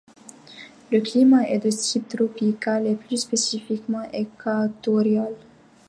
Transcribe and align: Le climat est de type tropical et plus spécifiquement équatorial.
Le 0.91 0.99
climat 0.99 1.47
est 1.47 1.59
de 1.59 1.69
type 1.69 2.07
tropical 2.09 2.87
et 2.87 2.95
plus 2.95 3.17
spécifiquement 3.21 4.01
équatorial. 4.11 5.35